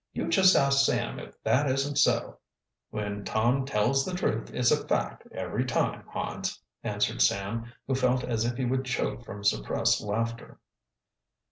You 0.13 0.29
just 0.29 0.55
ask 0.55 0.83
Sam 0.83 1.19
if 1.19 1.39
that 1.43 1.69
isn't 1.69 1.97
so." 1.99 2.39
"When 2.89 3.23
Tom 3.23 3.67
tells 3.67 4.03
the 4.03 4.15
truth 4.15 4.49
it's 4.51 4.71
a 4.71 4.87
fact 4.87 5.27
every 5.31 5.63
time, 5.63 6.05
Hans," 6.07 6.59
answered 6.83 7.21
Sam, 7.21 7.71
who 7.85 7.93
felt 7.93 8.23
as 8.23 8.43
if 8.43 8.57
he 8.57 8.65
would 8.65 8.85
choke 8.85 9.23
from 9.23 9.43
suppressed 9.43 10.01
laughter. 10.01 10.57